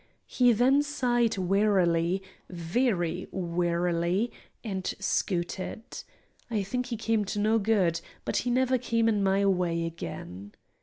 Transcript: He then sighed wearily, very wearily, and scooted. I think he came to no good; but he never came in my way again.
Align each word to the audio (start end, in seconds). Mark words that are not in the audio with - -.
He 0.25 0.51
then 0.51 0.81
sighed 0.81 1.37
wearily, 1.37 2.23
very 2.49 3.27
wearily, 3.31 4.31
and 4.63 4.91
scooted. 4.99 5.83
I 6.49 6.63
think 6.63 6.87
he 6.87 6.97
came 6.97 7.23
to 7.25 7.39
no 7.39 7.59
good; 7.59 8.01
but 8.25 8.37
he 8.37 8.49
never 8.49 8.79
came 8.79 9.07
in 9.07 9.21
my 9.21 9.45
way 9.45 9.85
again. 9.85 10.53